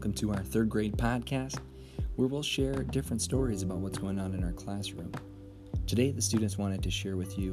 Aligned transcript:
welcome 0.00 0.14
to 0.14 0.32
our 0.32 0.42
third 0.42 0.70
grade 0.70 0.96
podcast 0.96 1.58
where 2.16 2.26
we'll 2.26 2.42
share 2.42 2.84
different 2.84 3.20
stories 3.20 3.62
about 3.62 3.76
what's 3.76 3.98
going 3.98 4.18
on 4.18 4.32
in 4.32 4.42
our 4.42 4.52
classroom. 4.52 5.12
Today, 5.86 6.10
the 6.10 6.22
students 6.22 6.56
wanted 6.56 6.82
to 6.84 6.90
share 6.90 7.18
with 7.18 7.38
you 7.38 7.52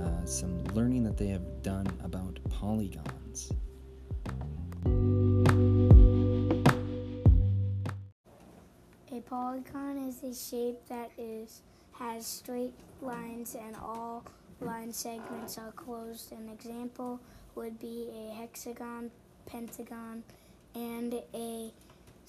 uh, 0.00 0.24
some 0.24 0.64
learning 0.72 1.04
that 1.04 1.18
they 1.18 1.26
have 1.26 1.62
done 1.62 1.86
about 2.02 2.38
polygons. 2.48 3.52
A 9.12 9.20
polygon 9.28 9.98
is 10.08 10.22
a 10.22 10.32
shape 10.34 10.78
that 10.88 11.10
is 11.18 11.60
has 11.92 12.26
straight 12.26 12.72
lines 13.02 13.54
and 13.54 13.76
all 13.76 14.24
line 14.62 14.94
segments 14.94 15.58
are 15.58 15.72
closed. 15.72 16.32
An 16.32 16.48
example 16.48 17.20
would 17.54 17.78
be 17.78 18.08
a 18.16 18.32
hexagon, 18.32 19.10
pentagon, 19.44 20.22
and 20.74 21.20
a 21.34 21.70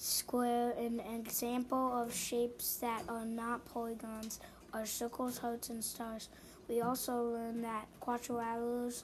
square. 0.04 0.72
An 0.72 1.00
example 1.00 1.92
of 1.98 2.14
shapes 2.14 2.76
that 2.76 3.02
are 3.08 3.24
not 3.24 3.64
polygons 3.64 4.38
are 4.74 4.84
circles, 4.84 5.38
hearts, 5.38 5.70
and 5.70 5.82
stars. 5.82 6.28
We 6.68 6.82
also 6.82 7.22
learned 7.22 7.64
that 7.64 7.86
quadrilaterals 8.02 9.02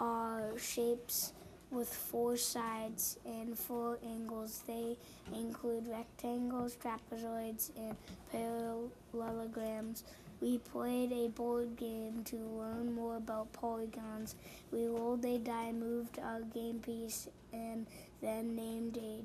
are 0.00 0.58
shapes 0.58 1.34
with 1.70 1.92
four 1.92 2.38
sides 2.38 3.18
and 3.26 3.58
four 3.58 3.98
angles. 4.02 4.62
They 4.66 4.96
include 5.34 5.86
rectangles, 5.86 6.76
trapezoids, 6.76 7.70
and 7.76 7.94
parallelograms. 8.32 10.04
We 10.40 10.58
played 10.58 11.12
a 11.12 11.28
board 11.28 11.76
game 11.76 12.22
to 12.24 12.36
learn 12.36 12.94
more 12.94 13.16
about 13.16 13.52
polygons. 13.52 14.34
We 14.70 14.86
rolled 14.86 15.24
a 15.26 15.36
die, 15.36 15.72
moved 15.72 16.18
our 16.20 16.40
game 16.40 16.78
piece, 16.78 17.28
and 17.52 17.86
then 18.22 18.56
named 18.56 18.96
a 18.96 19.24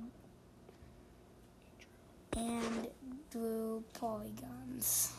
and 2.38 2.88
drew 3.32 3.84
polygons. 4.04 5.14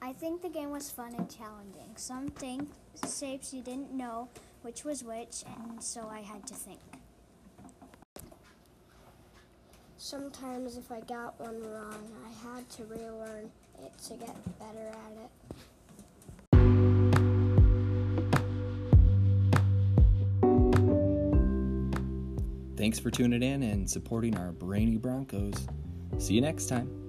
I 0.00 0.12
think 0.12 0.40
the 0.40 0.48
game 0.48 0.70
was 0.70 0.88
fun 0.88 1.16
and 1.16 1.28
challenging. 1.28 1.96
Some 1.96 2.28
things, 2.28 2.70
shapes 3.18 3.52
you 3.52 3.60
didn't 3.60 3.92
know 3.92 4.28
which 4.62 4.84
was 4.84 5.02
which, 5.02 5.42
and 5.58 5.82
so 5.82 6.08
I 6.08 6.20
had 6.20 6.46
to 6.46 6.54
think. 6.54 6.78
Sometimes, 9.96 10.76
if 10.76 10.92
I 10.92 11.00
got 11.00 11.40
one 11.40 11.60
wrong, 11.60 12.08
I 12.24 12.30
had 12.46 12.70
to 12.70 12.84
relearn 12.84 13.50
it 13.82 13.92
to 14.04 14.14
get 14.14 14.36
better 14.60 14.88
at 14.88 15.12
it. 15.24 15.30
Thanks 22.76 23.00
for 23.00 23.10
tuning 23.10 23.42
in 23.42 23.64
and 23.64 23.90
supporting 23.90 24.36
our 24.36 24.52
Brainy 24.52 24.98
Broncos. 24.98 25.66
See 26.18 26.34
you 26.34 26.40
next 26.40 26.66
time. 26.66 27.05